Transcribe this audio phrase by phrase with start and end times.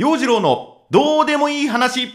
[0.00, 2.08] 陽次郎のどうでもいい話。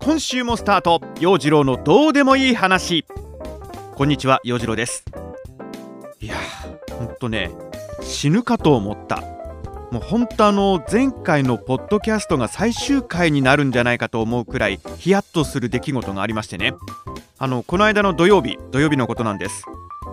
[0.00, 1.00] 今週もスタート。
[1.20, 3.06] 陽次郎のどうでもいい話。
[3.94, 5.04] こんにちは陽次郎です。
[6.18, 6.34] いや
[6.90, 7.52] ほんとね
[8.02, 9.22] 死ぬかと思った。
[9.92, 16.74] もう本当あの前回のポッドキャストが最終回になるんじゃないかと思うくらいヒヤッとする出来事がありましてね。
[17.38, 19.64] あのこの間の土曜日土曜日のことなんです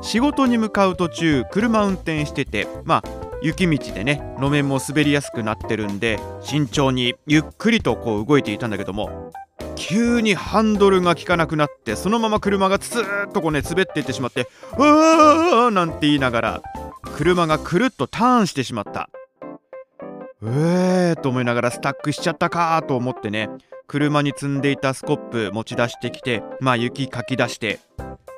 [0.01, 3.03] 仕事に向かう途中車運転しててまあ
[3.41, 9.31] 雪道でね路面も滑りやすくなってるんで慎重にゆっくりとこう動いていたんだけども
[9.75, 14.47] 急にハンドルが効かなくなってそのまま車がツーッとこうね滑っていってしまって
[14.77, 16.61] 「うわー!」なんて言いながら
[17.15, 19.09] 車がくるっとターンしてしまった
[20.41, 23.49] うえーと思いながらスタックしちゃったかと思ってね
[23.93, 27.79] 車に積んでいたスコップ持ち出してきてまあ雪かき出して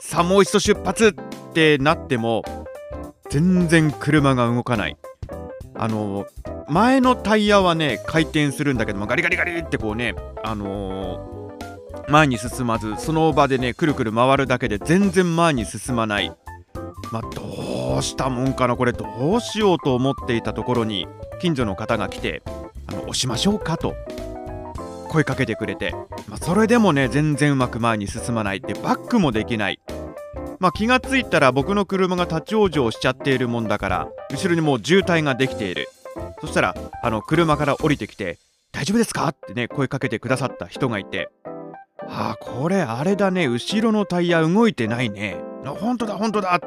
[0.02, 2.44] さあもう一度出発ってなっても
[3.30, 4.98] 全然車が動かない。
[5.78, 6.26] あの
[6.68, 16.36] 前のタイヤはね回転するんだけどもガリガリガリってこうねあのー前に進まずその場でねくるくる回るだけで全然前に進まない。
[17.14, 21.08] まあどうしたもんかなこれどうしようと思っていたところに
[21.40, 22.44] 近所の方が来て
[22.88, 23.96] 「あの押しましょうか」と。
[25.16, 25.92] 声かけてくれて、
[26.28, 28.60] まあ、それでもね全然うまく前に進まない。
[28.60, 29.80] でバックもできない。
[30.60, 35.88] まあ、気がついたら僕の車が立ち往生しちゃっているもんだから後ろにもう渋滞ができている。
[36.42, 38.40] そしたらあの車から降りてきて
[38.74, 41.30] 「大丈夫ですか?」ってね声かけてくださった人がいて。
[42.08, 43.48] ああこれあれだね。
[43.48, 45.38] 後ろのタイヤ動いてないね。
[45.66, 46.60] あ本当だ本当だ。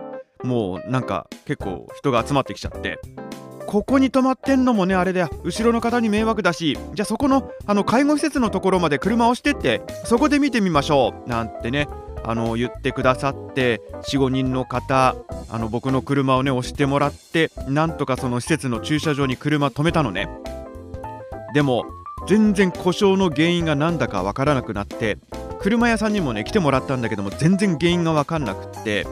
[0.42, 2.98] もうなんか結構人が集まってきちゃって。
[3.68, 5.28] ここに止まってんのもねあれだよ。
[5.44, 11.28] 後ろの方に迷惑だしじゃあそこのあの介護施設のところまで車を押してってそこで見てみましょう。
[11.28, 11.86] なんてね
[12.24, 15.14] あの言ってくださって45人の方
[15.50, 20.30] あの僕の車をね押してもらってなんとかその施設の駐車場に車止めたのね。
[21.52, 21.84] でも
[22.26, 25.18] 全然故障の原因が何だかわからなくなって
[25.60, 29.06] 車屋さんにもね来てもらったんだけども全然原因がわかんなくって。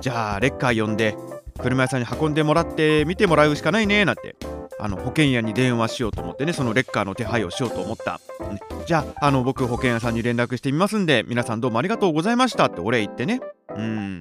[0.00, 1.14] じゃあレッカー呼んで。
[1.62, 4.36] 車屋さんに運んでもらって見てもらうしかないねなんて。
[4.82, 13.40] あの保険屋に電話しようと思ってねそのレッカーの手配をしようと思った、ねじゃああの僕保険屋さんに連絡してみますんで皆さんどうもありがとうございましたってお礼言ってね。
[13.76, 14.20] うん。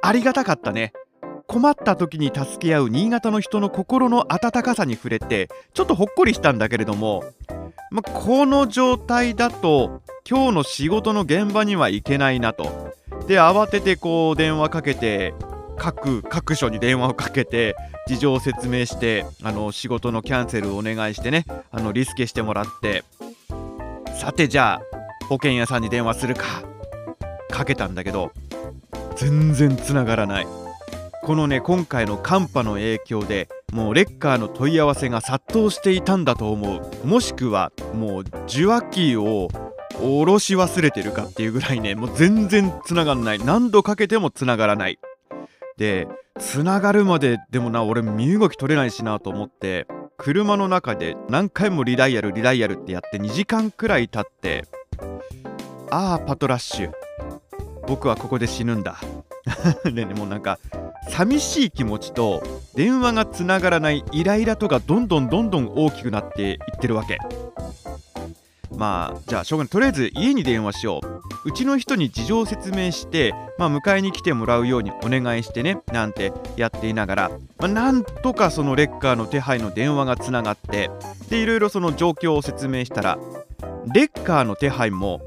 [0.00, 0.94] ありがたかったね。
[1.46, 7.22] 困った時に助け合う新潟の人の心の温かさに触れてちょっとほっこりしたんだけれども、
[7.90, 12.94] ま、この状態だと今日の仕事の現場には行けないなと。
[13.26, 15.34] で慌ててこう電話かけて
[15.82, 17.74] 各各所に電話をかけて
[18.06, 23.02] 事情を説明してあの仕事のキャンセルをお願いしてねあのリスケしてもらって
[24.14, 26.62] さてじゃあ保険屋さんに電話するか
[27.50, 28.30] かけたんだけど
[29.16, 30.46] 全然つながらない。
[31.24, 37.06] このね今回の寒波の影響でもうレッカーの問い合わせが殺到していたんだと思う。
[37.06, 39.48] もしくはもう受話器を
[39.94, 43.38] 下ろし忘れてるかっていうぐらいねもう全然つながんない。
[43.38, 44.98] 何度かけてもつながらない。
[45.76, 46.06] で
[46.38, 54.64] つながるまででもな俺身動き取れないしなと思って車の中で何回もリダイヤルリダイヤルってやって2時間くらい経って
[55.90, 56.92] ああパトラッシュ。
[57.86, 58.96] 僕はここで死ぬんだ。
[59.84, 60.58] でねもうなんか
[61.10, 62.42] 寂しい気持ちと
[62.74, 67.18] 電話がつながらないイライラとかどんどんどんどん大きくなっていってるわけ。
[68.76, 71.22] まあじゃあしょうがないとりあえず家に電話しよう。
[71.44, 80.90] うちの人に事情を説明して、まあ、迎えに来てもらうようにお願いしてねなんてやっていながら、まあ、なんとかそのレッカーの手配の電話がつながって
[81.30, 83.18] でいろいろその状況を説明したら
[83.92, 85.20] レッカーの手配も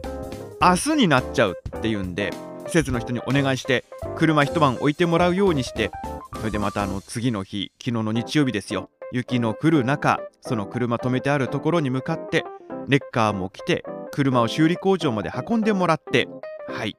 [0.61, 2.31] 明日になっちゃうっていうんで
[2.67, 3.83] 施設の人にお願いして
[4.15, 5.91] 車一晩置いてもらうようにして
[6.37, 8.89] それでまたあの次の日昨日の日曜日ですよ。
[9.11, 12.43] 雪の降る中その車止めてあるところに向かって
[12.87, 16.27] レッカーも来て車を修理工場まで運んでもらって
[16.67, 16.95] はい。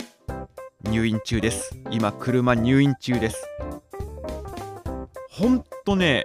[0.85, 1.77] 入院中です。
[1.91, 3.49] 今車入院中です。
[5.29, 6.25] ほんとね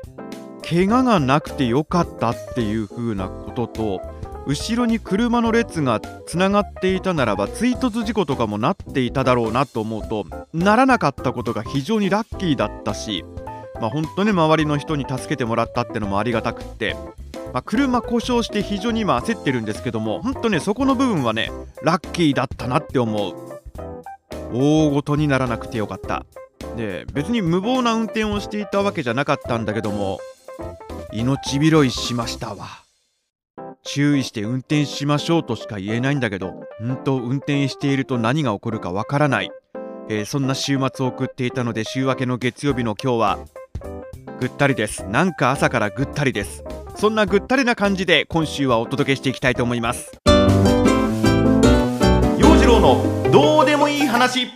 [0.68, 4.02] 怪我がなくてよかったっていう風なことと
[4.48, 13.26] 後ろに車の列がつながっていたならば追突事故とかもなっていただろうなと思うとならなかったことが非常にラッキーだったし
[13.82, 16.96] まあ本当に周りの人に助けてもらったってのもありがたくって。
[17.54, 21.52] まあ、車故障して非常に今焦ってるんですけども本当ねそこの部分はね
[21.84, 23.34] ラッキーだったなって思う。
[24.54, 26.26] 大ごとにならなくてよかった。
[26.78, 30.20] で別に無謀な運転をしていたわけじゃなかったんだけども
[31.12, 32.68] 命拾いしましたわ。
[33.84, 36.54] 注意して運転しましょうとしか言えないんだけど
[36.84, 39.52] んと運転していると何が起こるかわからない、
[40.08, 43.40] えー、そんな週末を送っていたので週明けの月曜日の今日は
[44.42, 45.06] ぐったりです。
[45.06, 46.64] なんか朝からぐったりです。
[46.96, 50.20] そんなぐったりな感じで今週はお届けしていきたいと思います。
[52.40, 54.48] 陽次郎のどうでもいい話。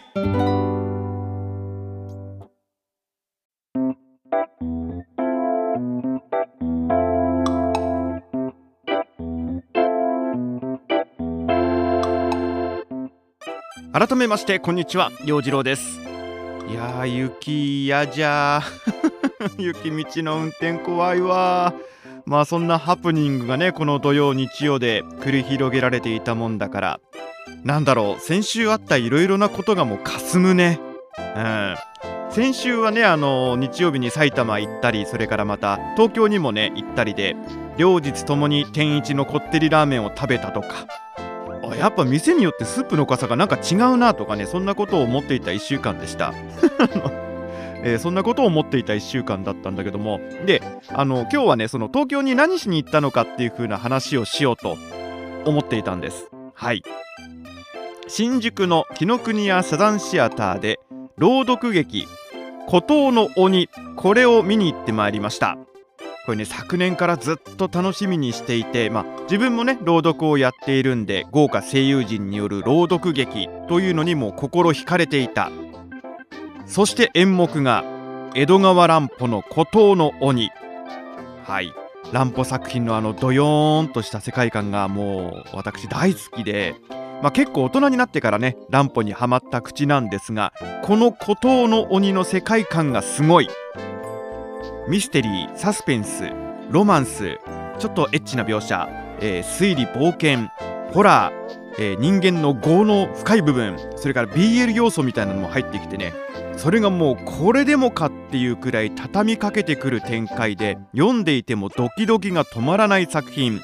[13.94, 15.12] 改めましてこんにちは。
[15.26, 16.00] 陽次郎です。
[16.68, 18.64] いやー雪嫌じゃ
[19.58, 21.74] 雪道の運転怖いわ。
[22.26, 27.00] まあそんなハプニングがねこの土曜日曜で繰り広げられていたもんだから。
[27.64, 30.80] なんだろう先週あったいろいろなことがもうかすむね。
[31.36, 31.76] うん。
[32.32, 37.36] 先週はねあの日曜日に埼玉行ったりそれからまた東京にもね行ったりで
[37.78, 40.88] 両日ともに天一のこってりラーメンを食べたとか。
[41.64, 46.34] あやっぱ店によってスープの傘がなんか違うなとかねそんなことを思っていた1週間でした。
[47.86, 50.20] えー、そんなことを思っていた1週間だったんだけども。
[50.46, 54.76] であの今日はねその東京に何しに行ったのかっていう風な話をしようと
[55.46, 56.30] 思っていたんです。
[56.56, 56.84] はい。
[58.08, 60.80] 新宿の紀ノ国屋サザンシアターで
[61.18, 62.08] 朗読劇
[62.68, 65.58] 「孤島の鬼」これを見に行ってまいりました。
[66.26, 75.52] これね昨年からずっと楽しみにしていて、まあ、自分もね朗読をやっているんで豪華声優陣による朗読劇というのにも心惹かれていた。
[76.66, 77.84] そして演目が
[78.34, 80.52] 江戸川乱歩の孤島の鬼。
[81.44, 81.72] はい。
[82.12, 86.76] 乱歩作品のあのドヨーンとした世界観がもう私大好きで、
[87.22, 90.54] まあ、結構大人になってからね乱歩にはまった口なんですが
[90.84, 93.50] この孤島の鬼の世界観がすごい。
[94.88, 96.32] ミステリーサスペンス
[96.70, 97.40] ロマンス
[97.80, 98.88] ちょっとエッチな描写、
[99.20, 100.50] えー、推理冒険
[100.94, 106.14] ホラー、えー、人間の業の深い部分それから BL 要素みたいなのも入ってきてね
[106.58, 113.62] それがもうこれでもかっていうくらい畳みかけてくる展開で読んでいてもドキドキが止まらない作品。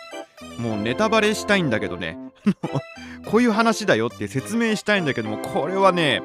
[0.58, 2.18] もうネタバレしたいんだけどね。
[3.26, 6.22] こういう話だよって説明したいんだけどもこれはね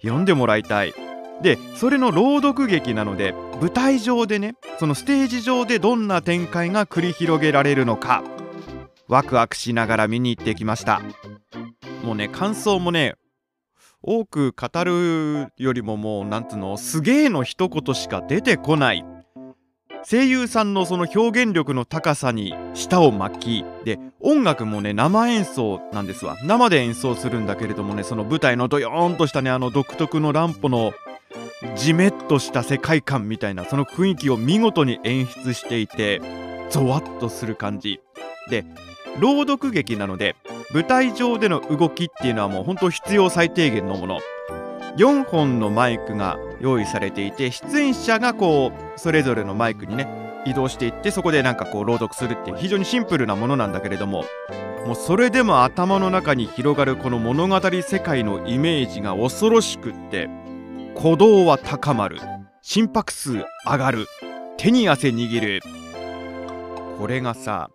[0.00, 0.94] 読んでもらいたい。
[1.42, 8.24] でそれの朗読劇なので舞台上でねそのステージ上でどんな展開が繰り広げられるのか
[9.06, 11.02] ワクワクしながら見に行ってきました。
[12.02, 13.14] もうね感想もね
[14.06, 19.04] 多く語るよりももうなんつうのすげえの一言しか出てこない。
[20.08, 26.36] 声優さんのその表現力の高さに舌を巻きで音楽もね生演奏なんですわ。
[26.44, 30.92] 生で演奏するんだけれどもねその舞台のドヨーンとしたねあの独特の乱歩の
[31.74, 36.20] じめっとした世界観みたいなその雰囲気を見事に演出していて
[36.70, 38.00] ゾワッとする感じ。
[38.48, 38.64] で
[39.20, 40.36] 朗読劇なので
[40.72, 44.20] 舞台上での動きっていうのはもう本当必要最低限のもの。
[44.96, 50.08] 4本のマイクが用意されていて出演者がこうそれぞれのマイクにね
[50.46, 54.24] 移動していってそこでなんかこう朗読するっていう非常にシンプルなものなんだけれども
[54.86, 60.30] もうそれでも頭の中に広がるこの物語世界のイメージが恐ろしくって
[60.94, 62.18] 鼓動は高まる
[62.62, 64.06] 心拍数上がる
[64.56, 65.60] 手に汗握る。
[66.98, 67.68] これがさ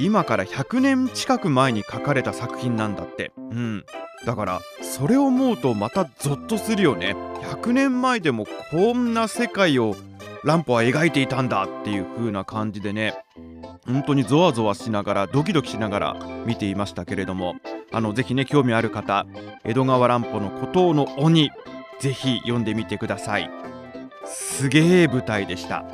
[0.00, 3.32] 今から100年近く前に書かれた作品なんだって。
[3.36, 3.84] うん。
[4.24, 7.14] だからそれを思うとまたゾッとするよね。
[7.42, 9.94] 100年前でもこんな世界を
[10.42, 13.14] 乱歩は描いていたんだっていう風な感じでね。
[13.86, 16.16] 本当にゾワゾワしながらドキドキしながら
[16.46, 17.56] 見ていましたけれども。
[17.92, 19.26] あのぜひね興味ある方
[19.64, 21.50] 江戸川乱歩の孤島の鬼
[21.98, 23.50] ぜひ読んでみてください。
[24.24, 25.84] すげえ舞台でした。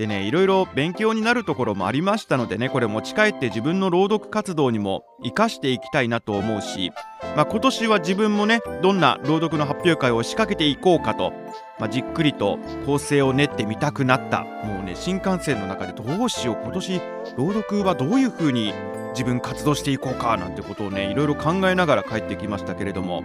[0.00, 6.90] でねいろいろ勉強になるところもありましたのでねこれ持ち帰って自分の朗読活動にも生かしていきたいなと思うし、
[7.36, 11.34] まあ、今年は自分もねどんな朗読の発表会を仕掛けていこうかと、
[11.78, 14.44] まあ、じっくりと構成を練ってみたくなった。
[14.64, 17.00] もうね新幹線の中でどうしよう今年
[17.36, 18.72] 朗読はどういう風に
[19.10, 23.22] 自分活動していこうかなんてことをねいろいろ考えながら帰ってきましたけれども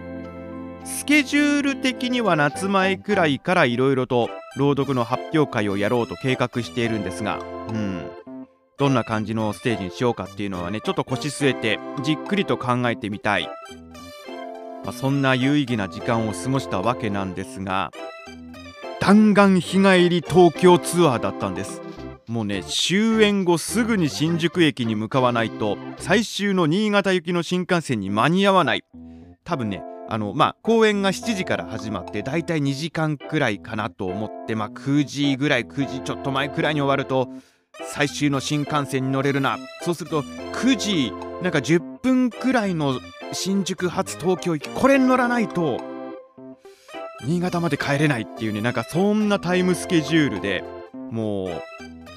[0.83, 8.09] スケジュール的には夏前くらいからいろいろと朗読の発表会をやろうと計画しているんですが、うん、
[8.77, 13.49] どんな感じのステージにしようかっていうのはねちょっと腰据えてじっくりと考えてみたい、
[14.83, 17.91] まあ、そんな有意義な時間を過ごしたわけなんですが
[18.99, 21.81] 弾丸日帰り東京ツアーだったんです。
[22.27, 28.83] もうね終演後すぐに新宿駅に向かわないと最終の新潟行きの新幹線に間に合わない。
[29.43, 37.29] 多分ねあのまあ公演が7時から始まってだいたい2時間くらいかなと思ってまあ9時ぐらい9時ちょっと前くらいに終わると
[37.93, 39.57] 最終の新幹線に乗れるな。
[39.81, 42.99] そうすると9時なんか10分くらいの
[43.33, 45.79] 新宿発東京行きこれに乗らないと
[47.25, 50.63] 新潟まで帰れないっていうねなんかそんなタイムスケジュールで
[51.11, 51.49] もう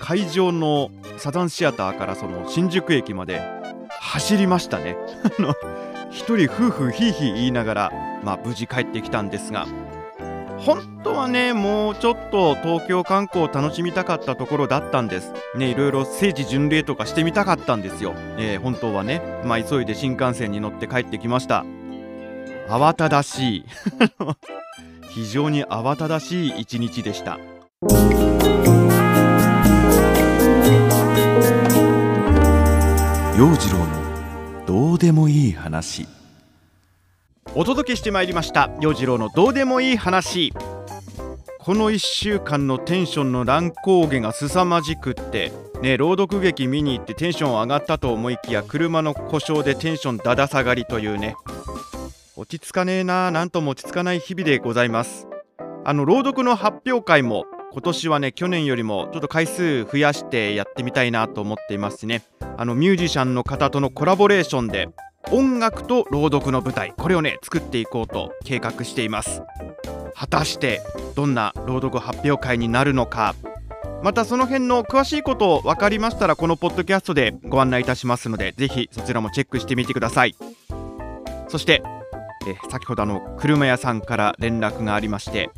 [0.00, 3.42] 会場のサザンシアターからその新宿駅まで
[3.88, 4.96] 走りましたね。
[6.18, 7.92] 一人夫婦ひいひい言いながら
[8.24, 9.68] まあ無事帰ってきたんですが
[10.58, 15.32] 本当はねもうちょっと東京観光を楽しみたかったところだったんです。
[15.54, 21.64] ねいろいろ聖地巡礼とかしてみたかったんですよ、えー、本当はねまあ急いで新幹線に乗って帰ってきました。
[22.68, 23.64] 慌ただしい。
[25.10, 27.38] 非常に慌ただしい一日でした。
[33.38, 34.07] 陽次郎の
[34.68, 36.06] どうでもいい話。
[37.54, 40.52] お届けしてまいりました陽次郎のどうでもいい話。
[41.58, 51.34] この1週間のテンションの乱高下が凄まじくってね朗読劇見に行ってテンション上がったと思いきや車の故障でテンションだだ下がりというね。
[52.36, 55.28] 落ち着かねえななんとも落ち着かない日々でございます。
[55.86, 62.22] あの朗読の発表会も今年はね去年よりもちょっと回数増やしてやってみたいなと思っていますしね。
[62.56, 64.88] あのミュージシャンの方とのコラボレーションで
[65.30, 69.42] 音楽と朗読の舞台これをね作っていこうと計画しています。
[70.14, 70.80] 果たして
[71.14, 73.34] どんな朗読発表会になるのか。
[74.02, 80.34] またその辺の詳しいことを分かりましたらこのポッドキャストでご案内いたしますのでぜひそちらもチェックしてみてください。
[81.48, 81.82] そして
[82.46, 85.50] え先ほどあの車屋さんから連絡がありまして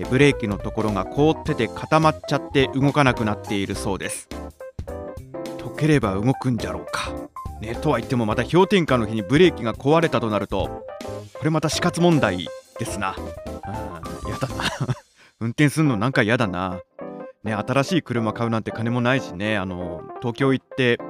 [0.00, 4.28] えブレーキのところが凍ってて固まっちゃって動かなくなっているそうです。
[5.58, 7.10] 溶ければ動くんじゃろうか。
[7.60, 10.86] ね、とは言ってもまた氷点下の日にブレーキが壊れたとなると
[11.34, 12.46] これまた死活問題
[12.78, 13.16] ですな。
[14.28, 14.48] やだ。
[14.48, 14.64] な
[15.40, 16.80] 運転するのなんか嫌だな。
[17.42, 19.58] ね新しい車買うなんて金もないしね。
[19.58, 21.00] あの東京行って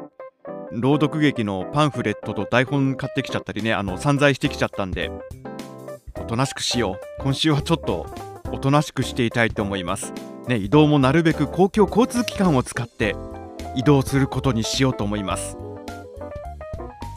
[0.73, 5.11] 朗読劇のパンフレットと台本買ってきちゃったりねあの散財してきちゃったんで
[6.19, 7.23] おとなしくしよう。
[7.23, 8.07] 今週はちょっと
[8.53, 10.13] おとなしくしていたいと思います。
[10.47, 13.15] ね移動もなるべく公共交通機関を使って
[13.77, 15.57] 移動することにしようと思います。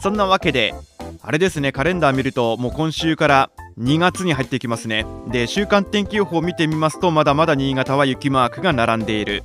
[0.02, 0.74] そんなわけで
[1.22, 5.06] あれですねカレンダー見るともう今週から2月に入っていきますね。
[5.28, 9.44] で週間天気予報を見てみますとまだまだ新潟は雪マークが並んでいる。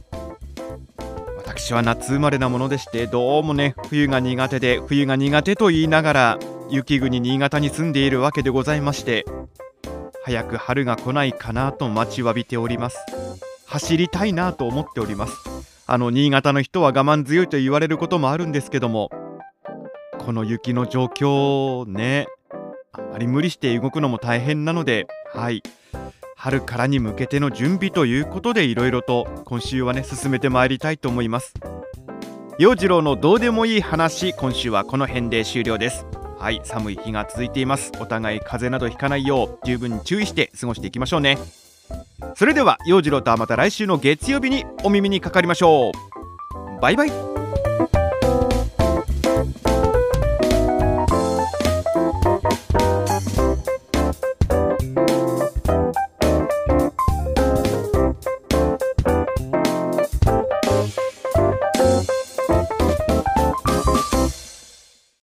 [1.37, 6.39] 私は夏生まれなものでしてどうもね冬が苦手で冬が苦手と言いながら
[6.69, 9.25] 雪国新潟に住んでいるわけでございまして
[10.27, 12.97] 早く春が来ないかなと待ちわびております。
[13.65, 15.33] 走りたいなと思っております。
[15.85, 19.09] あの新潟の人は我慢強いと言われることもあるんですけども
[20.17, 22.27] この雪の状況ね
[22.91, 25.63] あまり無理して動くのも大変なのではい。
[26.35, 31.53] 春からに向けての準備ということでいろいろと今週はね進めてまいりたいと思います。
[32.59, 36.05] 陽次郎のどうでもいい話今週はこの辺で終了です。
[36.39, 37.91] はい寒い日が続いています。
[37.99, 41.37] お互い風邪などひかないよう十分注意して過ごしていきましょうね。
[42.35, 46.81] それでは陽次郎とはまた来週の月曜日にお耳にかかりましょう。
[46.81, 47.36] バイバイ。